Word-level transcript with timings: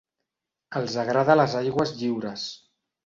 Els 0.79 0.95
agrada 1.03 1.35
les 1.41 1.53
aigües 1.63 1.93
lliures. 2.01 2.47